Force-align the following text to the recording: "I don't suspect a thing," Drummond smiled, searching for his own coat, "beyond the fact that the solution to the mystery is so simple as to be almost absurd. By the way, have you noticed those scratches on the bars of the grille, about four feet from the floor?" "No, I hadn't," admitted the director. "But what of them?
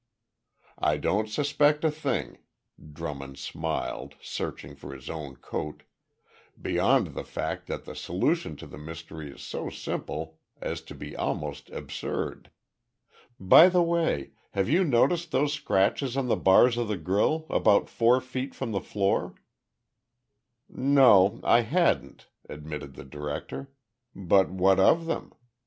"I 0.79 0.97
don't 0.97 1.29
suspect 1.29 1.83
a 1.83 1.91
thing," 1.91 2.39
Drummond 2.91 3.37
smiled, 3.37 4.15
searching 4.19 4.73
for 4.75 4.95
his 4.95 5.11
own 5.11 5.35
coat, 5.35 5.83
"beyond 6.59 7.13
the 7.13 7.23
fact 7.23 7.67
that 7.67 7.85
the 7.85 7.93
solution 7.95 8.55
to 8.55 8.65
the 8.65 8.79
mystery 8.79 9.29
is 9.29 9.43
so 9.43 9.69
simple 9.69 10.39
as 10.59 10.81
to 10.85 10.95
be 10.95 11.15
almost 11.15 11.69
absurd. 11.69 12.49
By 13.39 13.69
the 13.69 13.83
way, 13.83 14.31
have 14.53 14.67
you 14.67 14.83
noticed 14.83 15.29
those 15.29 15.53
scratches 15.53 16.17
on 16.17 16.25
the 16.27 16.35
bars 16.35 16.77
of 16.79 16.87
the 16.87 16.97
grille, 16.97 17.45
about 17.51 17.87
four 17.87 18.19
feet 18.19 18.55
from 18.55 18.71
the 18.71 18.81
floor?" 18.81 19.35
"No, 20.67 21.39
I 21.43 21.59
hadn't," 21.61 22.27
admitted 22.49 22.95
the 22.95 23.05
director. 23.05 23.71
"But 24.15 24.49
what 24.49 24.79
of 24.79 25.05
them? 25.05 25.33